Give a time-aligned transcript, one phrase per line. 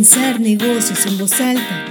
[0.00, 1.84] Pensar negocios en voz alta.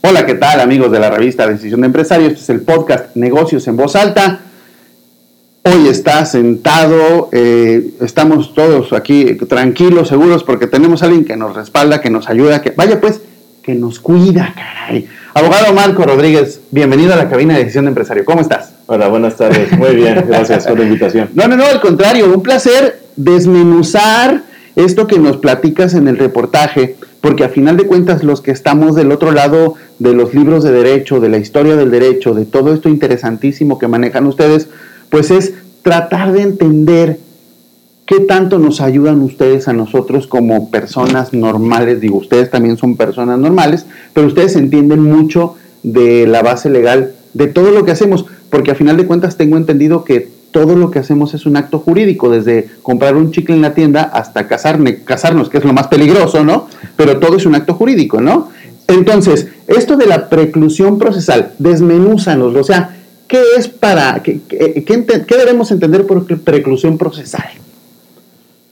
[0.00, 2.28] Hola, ¿qué tal amigos de la revista Decisión de Empresario?
[2.28, 4.40] Este es el podcast Negocios en voz alta.
[5.62, 11.54] Hoy está sentado, eh, estamos todos aquí tranquilos, seguros, porque tenemos a alguien que nos
[11.54, 13.20] respalda, que nos ayuda, que vaya pues,
[13.64, 15.08] que nos cuida, caray.
[15.32, 18.22] Abogado Marco Rodríguez, bienvenido a la cabina de Decisión de Empresario.
[18.26, 18.74] ¿Cómo estás?
[18.86, 19.72] Hola, buenas tardes.
[19.78, 21.30] Muy bien, gracias por la invitación.
[21.32, 24.42] No, no, no, al contrario, un placer desmenuzar
[24.76, 28.96] esto que nos platicas en el reportaje, porque a final de cuentas los que estamos
[28.96, 32.74] del otro lado de los libros de derecho, de la historia del derecho, de todo
[32.74, 34.68] esto interesantísimo que manejan ustedes,
[35.08, 37.18] pues es tratar de entender
[38.06, 42.00] qué tanto nos ayudan ustedes a nosotros como personas normales.
[42.00, 47.46] Digo, ustedes también son personas normales, pero ustedes entienden mucho de la base legal de
[47.46, 51.00] todo lo que hacemos, porque a final de cuentas tengo entendido que todo lo que
[51.00, 55.58] hacemos es un acto jurídico, desde comprar un chicle en la tienda hasta casarnos, que
[55.58, 56.68] es lo más peligroso, ¿no?
[56.96, 58.50] Pero todo es un acto jurídico, ¿no?
[58.86, 62.96] Entonces, esto de la preclusión procesal, desmenúzanos, o sea,
[63.26, 64.40] ¿Qué es para, qué,
[65.28, 67.44] debemos entender por preclusión procesal?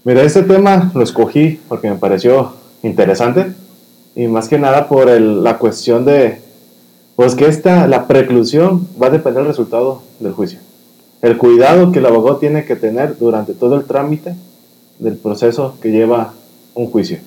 [0.05, 3.53] Mira, este tema lo escogí porque me pareció interesante
[4.15, 6.39] y más que nada por la cuestión de,
[7.17, 10.59] pues que esta, la preclusión va a depender del resultado del juicio.
[11.23, 14.35] El cuidado que el abogado tiene que tener durante todo el trámite
[14.99, 16.35] del proceso que lleva
[16.75, 17.19] un juicio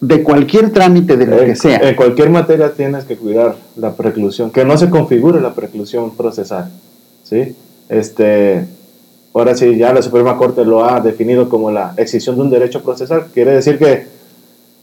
[0.00, 1.78] de cualquier trámite de lo que sea.
[1.78, 6.70] En cualquier materia tienes que cuidar la preclusión, que no se configure la preclusión procesal.
[7.24, 7.54] ¿sí?
[7.88, 8.66] Este,
[9.38, 12.82] ahora sí, ya la Suprema Corte lo ha definido como la excepción de un derecho
[12.82, 13.26] procesal.
[13.32, 14.06] Quiere decir que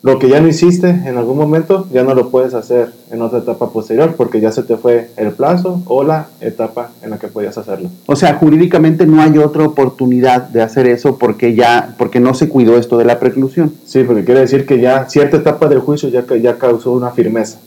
[0.03, 3.39] lo que ya no hiciste en algún momento, ya no lo puedes hacer en otra
[3.39, 7.29] etapa posterior porque ya se te fue el plazo o la etapa en la que
[7.29, 7.89] podías hacerlo.
[8.05, 12.49] O sea, jurídicamente no hay otra oportunidad de hacer eso porque ya porque no se
[12.49, 13.73] cuidó esto de la preclusión.
[13.85, 17.59] Sí, porque quiere decir que ya cierta etapa del juicio ya, ya causó una firmeza.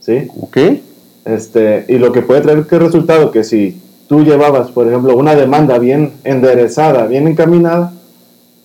[0.00, 0.28] ¿Sí?
[0.40, 0.56] Ok.
[1.26, 3.78] Este, y lo que puede traer que resultado que si
[4.10, 7.92] tú llevabas, por ejemplo, una demanda bien enderezada, bien encaminada,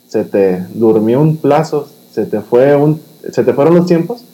[0.07, 3.00] se te durmió un plazo, se te, fue un,
[3.31, 4.25] se te fueron los tiempos,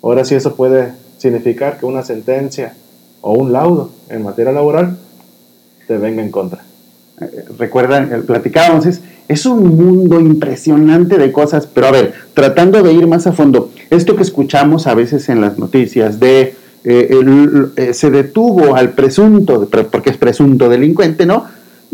[0.00, 2.74] ahora sí eso puede significar que una sentencia
[3.20, 4.96] o un laudo en materia laboral
[5.88, 6.62] te venga en contra.
[7.20, 12.80] Eh, recuerdan, eh, platicábamos, es, es un mundo impresionante de cosas, pero a ver, tratando
[12.80, 16.54] de ir más a fondo, esto que escuchamos a veces en las noticias de
[16.84, 21.44] eh, se detuvo al presunto, porque es presunto delincuente, ¿no?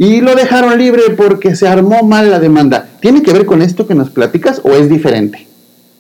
[0.00, 2.88] y lo dejaron libre porque se armó mal la demanda.
[3.02, 5.46] ¿Tiene que ver con esto que nos platicas o es diferente?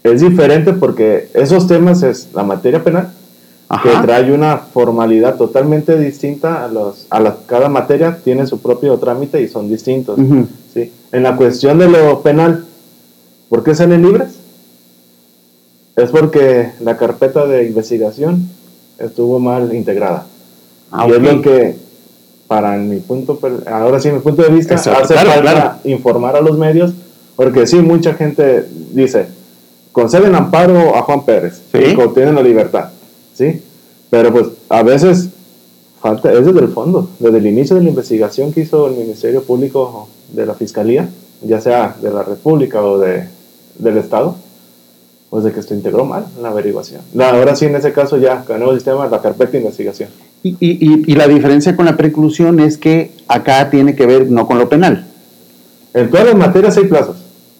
[0.02, 3.10] Es diferente porque esos temas es la materia penal,
[3.82, 8.96] que trae una formalidad totalmente distinta a los a la, cada materia tiene su propio
[8.96, 10.18] trámite y son distintos.
[10.72, 10.90] ¿sí?
[11.12, 12.64] En la cuestión de lo penal,
[13.50, 14.30] ¿por qué salen libres?
[15.96, 18.48] Es porque la carpeta de investigación
[19.00, 20.26] estuvo mal integrada.
[20.92, 21.76] Ah, y es lo que
[22.46, 26.92] para mi punto, ahora sí, mi punto de vista, hace falta informar a los medios,
[27.36, 29.26] porque sí, mucha gente dice,
[29.92, 32.90] conceden amparo a Juan Pérez y contienen la libertad,
[33.34, 33.62] ¿sí?
[34.10, 35.28] Pero pues a veces
[36.00, 39.44] falta, es desde el fondo, desde el inicio de la investigación que hizo el Ministerio
[39.44, 41.08] Público de la Fiscalía,
[41.42, 43.28] ya sea de la República o de,
[43.78, 44.34] del Estado,
[45.30, 47.02] pues de que se integró mal la averiguación.
[47.20, 50.10] ahora sí, en ese caso ya, con el nuevo sistema, la carpeta de investigación.
[50.42, 54.46] Y, y, y, la diferencia con la preclusión es que acá tiene que ver no
[54.46, 55.06] con lo penal.
[55.94, 57.18] En todas las materias hay plazos,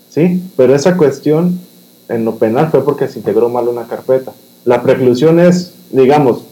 [0.08, 0.42] ¿sí?
[0.56, 1.60] Pero esa cuestión
[2.08, 4.32] en lo penal fue porque se integró mal una carpeta.
[4.64, 6.42] La preclusión es, digamos,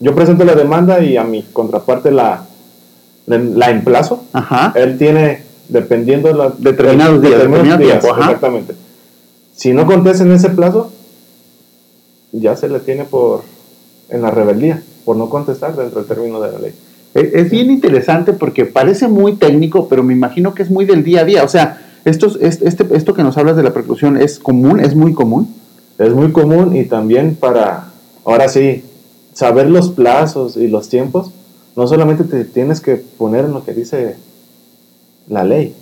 [0.00, 2.44] yo presento la demanda y a mi contraparte la,
[3.26, 4.24] la emplazo.
[4.32, 4.72] Ajá.
[4.74, 8.74] Él tiene, dependiendo de la, determinados días, determinados días, exactamente.
[9.56, 10.92] Si no contesta en ese plazo,
[12.32, 13.42] ya se le tiene por
[14.08, 16.74] en la rebeldía por no contestar dentro del término de la ley.
[17.14, 21.20] Es bien interesante porque parece muy técnico, pero me imagino que es muy del día
[21.22, 21.44] a día.
[21.44, 25.14] O sea, esto, este, esto que nos hablas de la preclusión es común, es muy
[25.14, 25.54] común.
[25.98, 27.86] Es muy común y también para,
[28.24, 28.84] ahora sí,
[29.32, 31.30] saber los plazos y los tiempos,
[31.74, 34.16] no solamente te tienes que poner en lo que dice
[35.28, 35.74] la ley,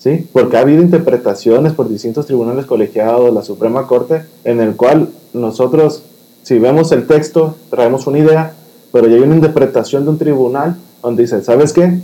[0.00, 0.26] ¿sí?
[0.32, 6.02] Porque ha habido interpretaciones por distintos tribunales colegiados, la Suprema Corte, en el cual nosotros,
[6.42, 8.54] si vemos el texto, traemos una idea,
[8.92, 12.00] pero ya hay una interpretación de un tribunal donde dice, ¿sabes qué?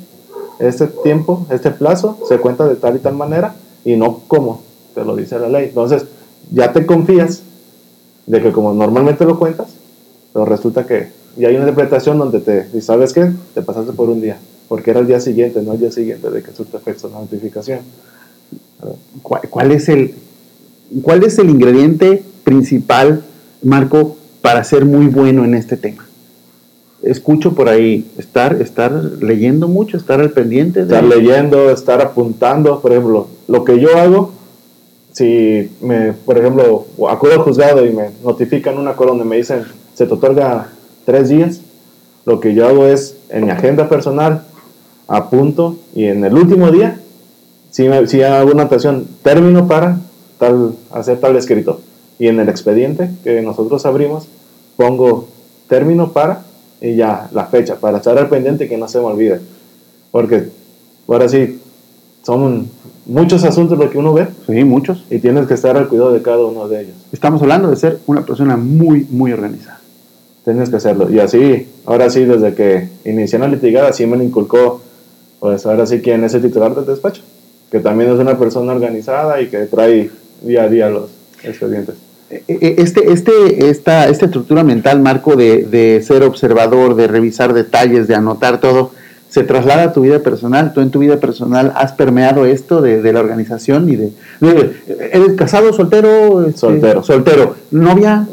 [0.58, 3.54] Este tiempo, este plazo se cuenta de tal y tal manera
[3.84, 4.62] y no como
[4.94, 5.66] te lo dice la ley.
[5.66, 6.04] Entonces,
[6.50, 7.42] ya te confías
[8.26, 9.68] de que como normalmente lo cuentas,
[10.32, 13.30] pero resulta que ya hay una interpretación donde te ¿sabes qué?
[13.54, 14.38] Te pasaste por un día.
[14.68, 17.80] Porque era el día siguiente, no el día siguiente de que surte efecto la notificación.
[19.22, 20.14] ¿Cuál, es el,
[21.02, 23.22] ¿Cuál es el ingrediente principal,
[23.62, 26.06] Marco, para ser muy bueno en este tema?
[27.02, 30.84] Escucho por ahí estar, estar leyendo mucho, estar al pendiente.
[30.84, 30.94] De...
[30.94, 34.32] Estar leyendo, estar apuntando, por ejemplo, lo que yo hago,
[35.12, 39.64] si me, por ejemplo, acudo al juzgado y me notifican un acuerdo donde me dicen
[39.94, 40.68] se te otorga
[41.04, 41.60] tres días,
[42.26, 44.42] lo que yo hago es en mi agenda personal
[45.08, 47.00] apunto y en el último día
[47.70, 49.98] si, me, si hago una anotación término para
[50.38, 51.80] tal, hacer tal escrito.
[52.18, 54.28] Y en el expediente que nosotros abrimos
[54.76, 55.28] pongo
[55.68, 56.42] término para
[56.80, 59.40] y ya la fecha para estar al pendiente que no se me olvide.
[60.10, 60.48] Porque
[61.08, 61.60] ahora sí
[62.22, 62.68] son
[63.04, 65.04] muchos asuntos lo que uno ve sí muchos.
[65.10, 66.96] y tienes que estar al cuidado de cada uno de ellos.
[67.12, 69.80] Estamos hablando de ser una persona muy muy organizada.
[70.44, 71.10] Tienes que hacerlo.
[71.10, 74.80] Y así ahora sí desde que inicié la litigada sí me inculcó
[75.40, 77.22] pues ahora sí quién es el titular del despacho,
[77.70, 80.10] que también es una persona organizada y que trae
[80.42, 81.10] día a día los
[81.42, 81.94] expedientes.
[82.30, 87.52] E, e, este, este, esta, esta estructura mental, Marco, de, de ser observador, de revisar
[87.52, 88.90] detalles, de anotar todo,
[89.36, 90.72] se traslada a tu vida personal.
[90.72, 94.12] Tú en tu vida personal has permeado esto de, de la organización y de,
[95.12, 96.46] ¿Eres casado, soltero?
[96.46, 97.02] Este, soltero.
[97.02, 97.54] Soltero.
[97.70, 98.26] ¿Novia?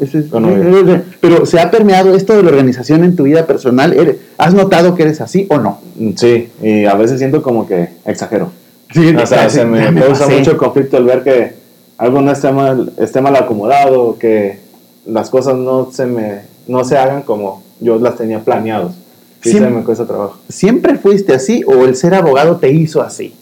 [1.20, 4.16] Pero se ha permeado esto de la organización en tu vida personal.
[4.38, 5.78] ¿Has notado que eres así o no?
[5.96, 8.50] Mm, sí, y a veces siento como que exagero.
[8.90, 11.52] Sí, o sea, se me causa mucho conflicto el ver que
[11.98, 14.58] algo no esté mal, esté mal acomodado, que
[15.04, 19.03] las cosas no se me no se hagan como yo las tenía planeados
[19.50, 20.38] siempre, me cuesta trabajo.
[20.48, 23.34] ¿Siempre fuiste así o el ser abogado te hizo así?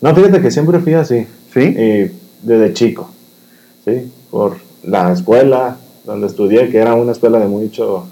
[0.00, 1.26] No, fíjate que siempre fui así.
[1.52, 2.10] ¿Sí?
[2.42, 3.08] desde chico.
[3.84, 4.10] ¿Sí?
[4.30, 8.06] Por la escuela donde estudié, que era una escuela de mucho.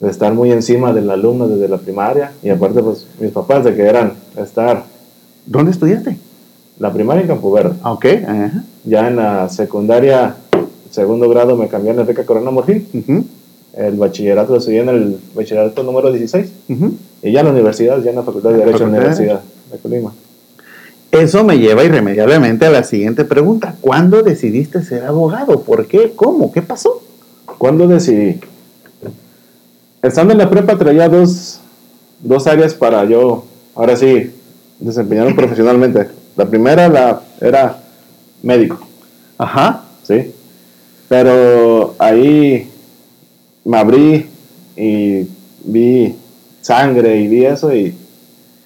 [0.00, 2.32] de estar muy encima del alumno desde la primaria.
[2.42, 4.84] Y aparte, pues mis papás de que eran estar.
[5.46, 6.16] ¿Dónde estudiaste?
[6.78, 7.74] La primaria en Campo Verde.
[7.82, 8.06] Ah, ok.
[8.84, 10.36] Ya en la secundaria,
[10.90, 12.86] segundo grado, me cambié en Enrique Corona Morfín
[13.78, 16.52] el bachillerato lo estudié en el bachillerato número 16
[17.22, 19.40] y ya en la universidad, ya en la Facultad de Derecho de la Universidad
[19.70, 20.12] de Colima.
[21.12, 23.76] Eso me lleva irremediablemente a la siguiente pregunta.
[23.80, 25.62] ¿Cuándo decidiste ser abogado?
[25.62, 26.12] ¿Por qué?
[26.14, 26.50] ¿Cómo?
[26.50, 27.02] ¿Qué pasó?
[27.56, 28.40] ¿Cuándo decidí?
[30.02, 31.60] Estando en la prepa traía dos,
[32.20, 33.44] dos áreas para yo,
[33.76, 34.32] ahora sí,
[34.80, 36.08] desempeñarme profesionalmente.
[36.36, 37.78] La primera la, era
[38.42, 38.80] médico.
[39.38, 39.84] Ajá.
[40.02, 40.34] Sí.
[41.08, 42.70] Pero ahí
[43.68, 44.26] me abrí
[44.76, 45.26] y
[45.64, 46.14] vi
[46.62, 47.94] sangre y vi eso y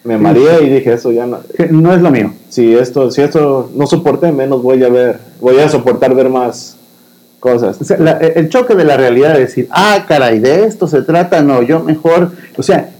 [0.04, 1.40] me mareé y dije, eso ya no...
[1.70, 2.32] No es lo mío.
[2.48, 6.76] Si esto, si esto no soporté, menos voy a ver, voy a soportar ver más
[7.40, 7.78] cosas.
[7.90, 11.80] el choque de la realidad de decir, ah, caray, de esto se trata, no, yo
[11.80, 12.90] mejor, o sea,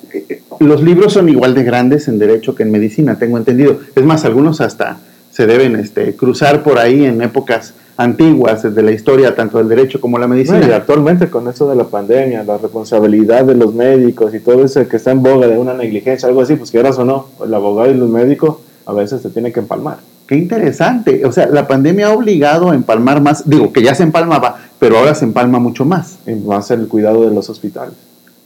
[0.59, 3.79] los libros son igual de grandes en derecho que en medicina, tengo entendido.
[3.95, 4.99] Es más, algunos hasta
[5.31, 10.01] se deben este, cruzar por ahí en épocas antiguas de la historia, tanto del derecho
[10.01, 10.67] como la medicina.
[10.67, 14.87] y actualmente con eso de la pandemia, la responsabilidad de los médicos y todo eso
[14.89, 17.91] que está en boga de una negligencia, algo así, pues quieras o no, el abogado
[17.91, 18.57] y los médicos
[18.87, 19.99] a veces se tienen que empalmar.
[20.27, 21.25] Qué interesante.
[21.25, 24.99] O sea, la pandemia ha obligado a empalmar más, digo que ya se empalmaba, pero
[24.99, 26.19] ahora se empalma mucho más.
[26.27, 27.95] Y más el cuidado de los hospitales.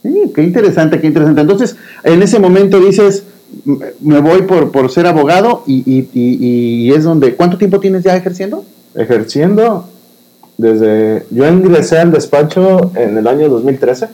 [0.03, 1.41] Sí, qué interesante, qué interesante.
[1.41, 3.23] Entonces, en ese momento dices,
[4.01, 8.15] me voy por, por ser abogado y, y, y es donde, ¿cuánto tiempo tienes ya
[8.15, 8.63] ejerciendo?
[8.97, 9.87] Ejerciendo
[10.57, 11.25] desde...
[11.31, 14.07] Yo ingresé al despacho en el año 2013,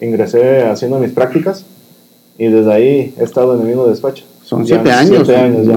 [0.00, 1.64] ingresé haciendo mis prácticas
[2.38, 4.24] y desde ahí he estado en el mismo despacho.
[4.44, 5.28] Son siete años,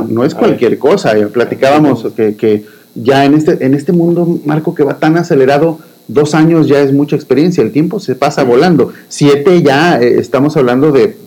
[0.07, 1.13] no, es cualquier cosa.
[1.33, 2.63] Platicábamos que, que,
[2.95, 6.93] ya en este, en este mundo, Marco, que va tan acelerado, dos años ya es
[6.93, 8.93] mucha experiencia, el tiempo se pasa volando.
[9.09, 11.17] Siete ya eh, estamos hablando de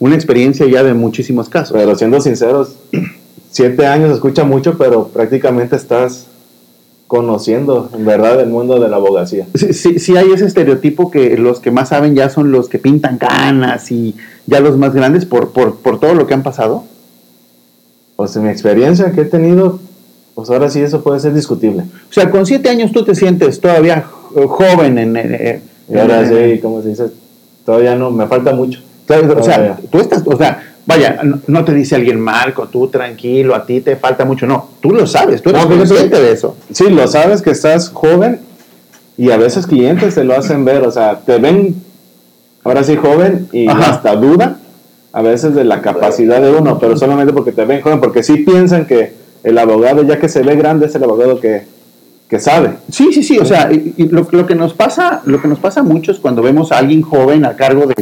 [0.00, 1.76] una experiencia ya de muchísimos casos.
[1.76, 2.74] Pero siendo sinceros,
[3.50, 6.26] siete años escucha mucho, pero prácticamente estás
[7.14, 9.46] conociendo en verdad el mundo de la abogacía.
[9.54, 13.18] Sí, sí, hay ese estereotipo que los que más saben ya son los que pintan
[13.18, 14.16] canas y
[14.46, 16.82] ya los más grandes por, por, por todo lo que han pasado.
[18.16, 19.78] Pues en mi experiencia que he tenido,
[20.34, 21.84] pues ahora sí eso puede ser discutible.
[22.10, 25.16] O sea, con siete años tú te sientes todavía joven en...
[25.16, 27.04] Eh, y ahora sí, como se dice,
[27.64, 28.80] todavía no, me falta mucho.
[29.08, 33.64] O sea, tú estás, o sea, Vaya, no, te dice alguien, Marco, tú tranquilo, a
[33.64, 34.46] ti te falta mucho.
[34.46, 36.56] No, tú lo sabes, tú eres consciente de eso.
[36.72, 38.40] Sí, lo sabes que estás joven
[39.16, 41.74] y a veces clientes te lo hacen ver, o sea, te ven
[42.64, 44.58] ahora sí joven y hasta duda
[45.12, 48.38] a veces de la capacidad de uno, pero solamente porque te ven joven, porque sí
[48.38, 49.12] piensan que
[49.42, 51.66] el abogado, ya que se ve grande, es el abogado que,
[52.28, 52.70] que sabe.
[52.90, 55.82] Sí, sí, sí, o sea, y, lo, lo, que nos pasa, lo que nos pasa
[55.82, 57.94] mucho es cuando vemos a alguien joven a cargo de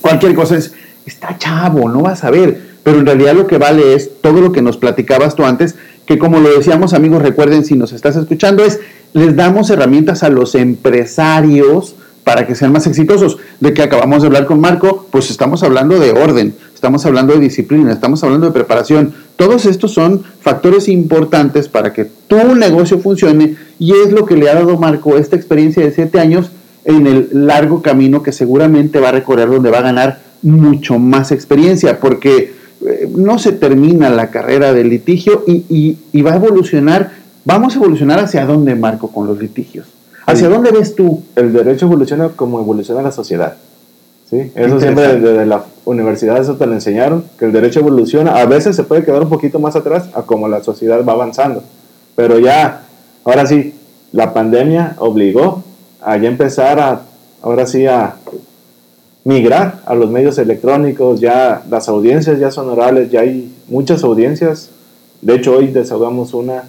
[0.00, 0.74] cualquier cosa es
[1.06, 2.74] está chavo, no va a saber.
[2.82, 5.74] Pero en realidad lo que vale es todo lo que nos platicabas tú antes,
[6.06, 8.80] que como lo decíamos amigos, recuerden si nos estás escuchando, es
[9.14, 11.94] les damos herramientas a los empresarios
[12.24, 13.38] para que sean más exitosos.
[13.60, 17.40] De que acabamos de hablar con Marco, pues estamos hablando de orden, estamos hablando de
[17.40, 19.14] disciplina, estamos hablando de preparación.
[19.36, 24.50] Todos estos son factores importantes para que tu negocio funcione y es lo que le
[24.50, 26.50] ha dado Marco esta experiencia de siete años
[26.84, 31.32] en el largo camino que seguramente va a recorrer donde va a ganar mucho más
[31.32, 32.54] experiencia, porque
[32.86, 37.12] eh, no se termina la carrera del litigio y, y va a evolucionar,
[37.44, 39.86] vamos a evolucionar hacia dónde, Marco, con los litigios.
[40.26, 41.22] ¿Hacia dónde ves tú?
[41.36, 43.56] El derecho evoluciona como evoluciona la sociedad.
[44.28, 44.50] ¿sí?
[44.54, 48.36] Eso siempre desde la universidad eso te lo enseñaron, que el derecho evoluciona.
[48.36, 51.62] A veces se puede quedar un poquito más atrás a como la sociedad va avanzando.
[52.16, 52.84] Pero ya,
[53.24, 53.74] ahora sí,
[54.12, 55.62] la pandemia obligó
[56.00, 57.02] a ya empezar a,
[57.42, 58.16] ahora sí, a
[59.24, 61.20] migrar a los medios electrónicos.
[61.20, 64.70] Ya las audiencias ya son orales, ya hay muchas audiencias.
[65.20, 66.64] De hecho, hoy desahogamos una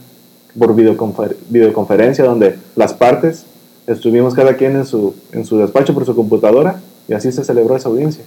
[0.57, 3.45] por videoconferencia donde las partes
[3.87, 7.75] estuvimos cada quien en su, en su despacho por su computadora y así se celebró
[7.75, 8.23] esa audiencia.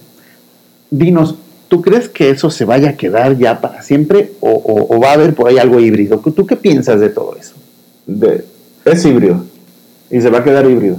[0.91, 1.35] Dinos,
[1.67, 5.33] ¿tú crees que eso se vaya a quedar ya para siempre o, va a haber
[5.33, 6.19] por ahí algo híbrido?
[6.19, 7.55] ¿Tú qué piensas de todo eso?
[8.05, 8.45] De,
[8.85, 9.43] es híbrido
[10.09, 10.97] y se va a quedar híbrido.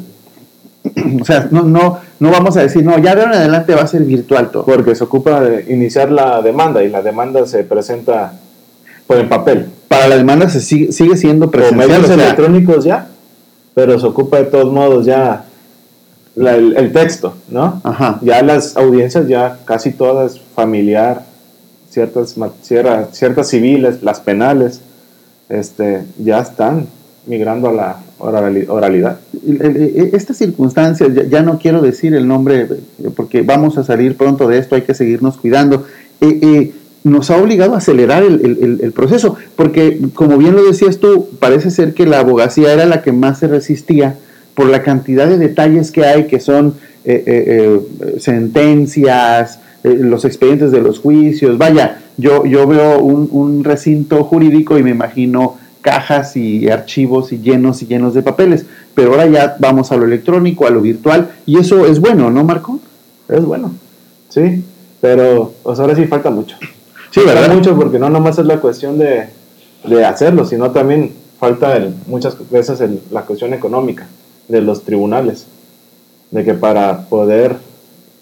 [1.21, 3.83] o sea, no, no, no vamos a decir, no, ya de ahora en adelante va
[3.83, 4.65] a ser virtual todo.
[4.65, 8.33] Porque se ocupa de iniciar la demanda y la demanda se presenta
[9.07, 11.89] por el papel para la demanda se sigue, sigue siendo presencial.
[11.89, 13.09] medios electrónicos ya,
[13.75, 15.47] pero se ocupa de todos modos ya
[16.37, 17.81] el, texto, ¿no?
[17.83, 18.21] Ajá.
[18.23, 21.25] Ya las audiencias, ya casi todas familiar,
[21.91, 24.81] ciertas, ciertas civiles, las penales,
[25.49, 26.87] este, ya están
[27.31, 29.21] migrando a la oralidad.
[30.13, 32.69] Estas circunstancias, ya, no quiero decir el nombre
[33.17, 35.87] porque vamos a salir pronto de esto, hay que seguirnos cuidando.
[36.21, 36.73] Eh, eh,
[37.03, 41.95] nos ha obligado a acelerar el, proceso, porque como bien lo decías tú, parece ser
[41.95, 44.17] que la abogacía era la que más se resistía
[44.55, 50.71] por la cantidad de detalles que hay, que son eh, eh, eh, sentencias, los expedientes
[50.71, 51.57] de los juicios.
[51.57, 57.83] Vaya, yo, yo veo un, recinto jurídico y me imagino cajas y archivos y llenos
[57.83, 61.59] y llenos de papeles, pero ahora ya vamos a lo electrónico, a lo virtual, y
[61.59, 62.79] eso es bueno, ¿no, Marco?
[63.29, 63.73] Es bueno,
[64.29, 64.65] sí,
[65.01, 66.57] pero pues ahora sí falta mucho.
[67.11, 67.53] Sí, ¿verdad?
[67.53, 69.29] mucho porque no nomás es la cuestión de,
[70.05, 74.07] hacerlo, sino también falta muchas veces la cuestión económica
[74.49, 75.47] de los tribunales,
[76.31, 77.57] de que para poder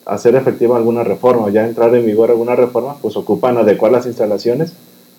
[0.06, 4.72] hacer efectiva alguna reforma, ya entrar en vigor alguna reforma, pues ocupan adecuar las instalaciones.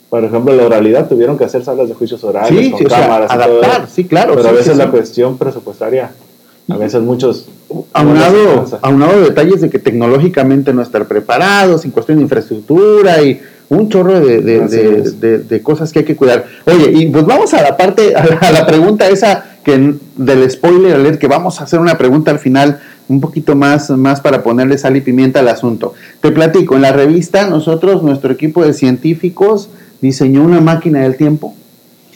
[0.10, 3.30] Por ejemplo, la oralidad tuvieron que hacer salas de juicios orales con cámaras.
[3.30, 4.34] adaptar, sí, claro.
[4.36, 6.12] Pero a veces la cuestión presupuestaria,
[6.68, 7.48] a veces muchos...
[7.94, 13.40] Aunado, aunado de detalles de que tecnológicamente no estar preparados, en cuestión de infraestructura y
[13.70, 16.46] un chorro de, cosas que hay que cuidar.
[16.66, 21.20] Oye, y pues vamos a la parte, a la, pregunta esa que del spoiler alert,
[21.20, 24.98] que vamos a hacer una pregunta al final un poquito más, más para ponerle sal
[24.98, 25.94] y pimienta al asunto.
[26.22, 29.70] Te platico, en la revista nosotros, nuestro equipo de científicos
[30.02, 31.56] diseñó una máquina del tiempo.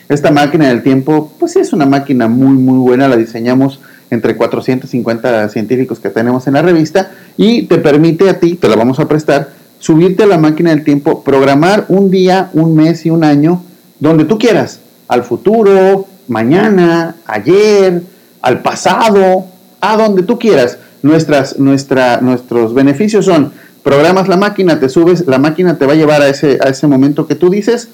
[0.10, 4.36] Esta máquina del tiempo, pues sí es una máquina muy, muy buena, la diseñamos entre
[4.36, 9.00] 450 científicos que tenemos en la revista y te permite a ti, te la vamos
[9.00, 9.50] a prestar,
[9.80, 13.64] subirte a la máquina del tiempo, programar un día, un mes y un año,
[14.00, 18.04] donde tú quieras, al futuro, mañana, ayer,
[18.42, 19.46] al pasado,
[19.82, 20.78] a donde tú quieras.
[21.02, 23.52] Nuestros beneficios son,
[23.84, 26.88] programas la máquina, te subes, la máquina te va a llevar a ese, a ese
[26.88, 27.90] momento que tú dices,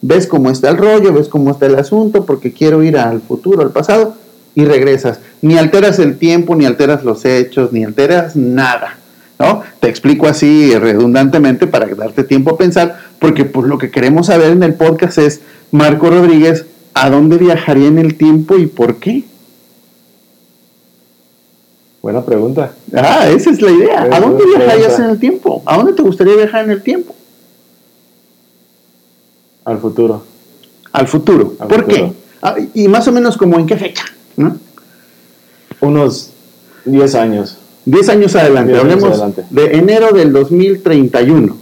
[0.00, 3.62] ves cómo está el rollo, ves cómo está el asunto, porque quiero ir al futuro,
[3.62, 4.16] al pasado,
[4.54, 5.20] y regresas.
[5.42, 8.98] Ni alteras el tiempo, ni alteras los hechos, ni alteras nada.
[9.38, 9.62] ¿no?
[9.80, 14.52] Te explico así redundantemente para darte tiempo a pensar, porque pues lo que queremos saber
[14.52, 19.24] en el podcast es, Marco Rodríguez, ¿a dónde viajaría en el tiempo y por qué?
[22.04, 22.74] Buena pregunta.
[22.94, 24.02] Ah, esa es la idea.
[24.02, 25.62] ¿A dónde viajarías en el tiempo?
[25.64, 27.14] ¿A dónde te gustaría viajar en el tiempo?
[29.64, 30.22] Al futuro.
[30.92, 31.54] Al futuro.
[31.54, 32.12] ¿Por qué?
[32.42, 34.04] Ah, y más o menos como en qué fecha,
[35.80, 36.28] Unos
[36.84, 37.56] 10 años.
[37.86, 41.56] 10 años adelante, hablemos de enero del 2031.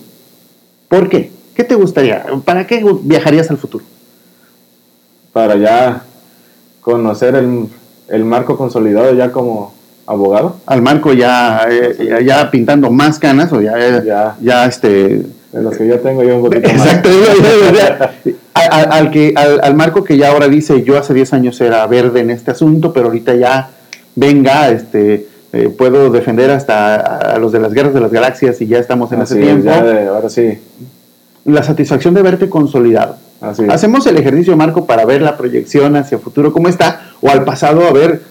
[0.88, 1.30] ¿Por qué?
[1.54, 2.26] ¿Qué te gustaría?
[2.44, 3.84] ¿Para qué viajarías al futuro?
[5.32, 6.04] Para ya
[6.80, 10.56] conocer el, marco consolidado ya como abogado.
[10.66, 15.22] Al marco ya, eh, ya, pintando más canas o ya, ya, ya este...
[15.52, 17.10] En los que ya tengo yo un poquito Exacto,
[18.54, 21.86] al, al, que, al, al, marco que ya ahora dice, yo hace 10 años era
[21.86, 23.68] verde en este asunto, pero ahorita ya
[24.14, 28.66] venga, este eh, puedo defender hasta a los de las guerras de las galaxias y
[28.66, 29.70] ya estamos en ese tiempo.
[29.70, 30.58] ahora sí.
[31.44, 33.16] La satisfacción de verte consolidado.
[33.68, 37.44] Hacemos el ejercicio, Marco, para ver la proyección hacia el futuro, cómo está, o al
[37.44, 38.22] pasado, a ver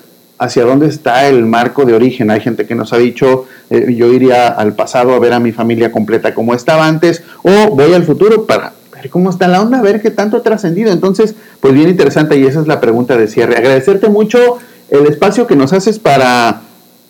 [0.41, 2.31] hacia dónde está el marco de origen.
[2.31, 5.51] Hay gente que nos ha dicho, eh, yo iría al pasado a ver a mi
[5.51, 9.83] familia completa como estaba antes, o voy al futuro para ver cómo está la onda,
[9.83, 10.91] ver qué tanto ha trascendido.
[10.91, 13.55] Entonces, pues bien interesante, y esa es la pregunta de cierre.
[13.55, 14.57] Agradecerte mucho
[14.89, 16.61] el espacio que nos haces para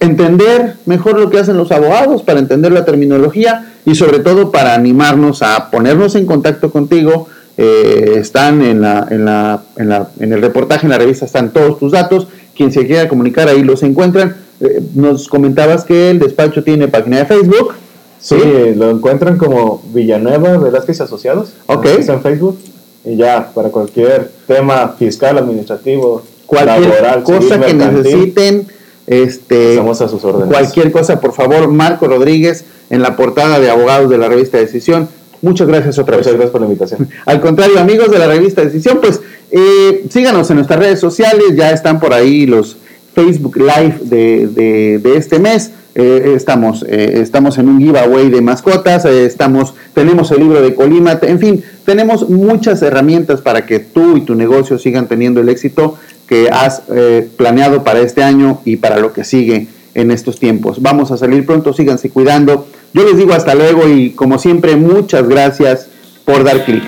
[0.01, 4.73] entender mejor lo que hacen los abogados, para entender la terminología y sobre todo para
[4.73, 7.29] animarnos a ponernos en contacto contigo.
[7.57, 11.51] Eh, están en, la, en, la, en, la, en, el reportaje, en la revista están
[11.51, 12.27] todos tus datos.
[12.61, 14.35] Quien se quiera comunicar ahí los encuentran.
[14.59, 17.73] Eh, nos comentabas que el despacho tiene página de Facebook.
[18.19, 18.35] Sí,
[18.75, 21.53] lo encuentran como Villanueva Velázquez Asociados.
[21.65, 21.87] Ok.
[21.87, 22.59] en Facebook.
[23.03, 28.67] Y ya, para cualquier tema fiscal, administrativo, cualquier laboral, cosa que necesiten
[29.07, 30.49] este, a sus órdenes.
[30.49, 35.09] Cualquier cosa, por favor, Marco Rodríguez en la portada de Abogados de la revista Decisión.
[35.41, 36.25] Muchas gracias otra vez.
[36.25, 37.10] Muchas gracias por la invitación.
[37.25, 39.21] Al contrario, amigos de la revista Decisión, pues
[39.51, 42.77] eh, síganos en nuestras redes sociales, ya están por ahí los
[43.13, 45.71] Facebook Live de, de, este mes.
[45.93, 51.19] Eh, estamos, eh, estamos en un giveaway de mascotas, estamos, tenemos el libro de Colima,
[51.21, 55.98] en fin, tenemos muchas herramientas para que tú y tu negocio sigan teniendo el éxito
[56.31, 60.81] que has eh, planeado para este año y para lo que sigue en estos tiempos.
[60.81, 62.67] Vamos a salir pronto, síganse cuidando.
[62.93, 65.88] Yo les digo hasta luego y como siempre, muchas gracias
[66.25, 66.83] por dar clic.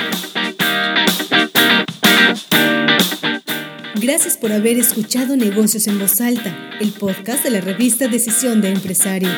[3.95, 8.69] Gracias por haber escuchado Negocios en Voz Alta, el podcast de la revista Decisión de
[8.69, 9.29] Empresario.